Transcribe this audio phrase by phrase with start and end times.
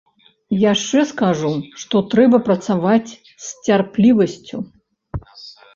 [0.61, 1.51] Яшчэ скажу,
[1.83, 4.57] што трэба працаваць з цярплівасцю.